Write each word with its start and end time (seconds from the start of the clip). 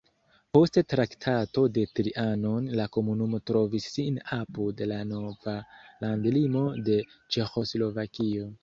Post 0.57 0.77
Traktato 0.93 1.63
de 1.75 1.83
Trianon 1.99 2.71
la 2.79 2.87
komunumo 2.97 3.41
trovis 3.51 3.87
sin 3.99 4.19
apud 4.39 4.83
la 4.95 5.01
nova 5.15 5.57
landlimo 6.07 6.69
de 6.91 7.01
Ĉeĥoslovakio. 7.15 8.53